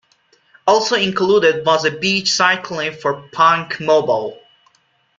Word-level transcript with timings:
Also 0.65 0.95
included 0.95 1.63
was 1.63 1.85
a 1.85 1.91
beach-side 1.91 2.63
clip 2.63 2.99
for 2.99 3.29
Punkmobile. 3.29 4.35